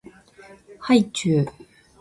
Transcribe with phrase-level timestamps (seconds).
[0.79, 1.45] はいちゅう